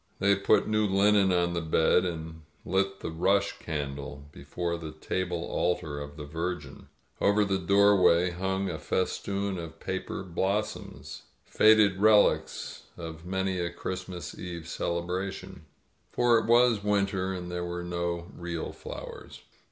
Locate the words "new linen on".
0.67-1.53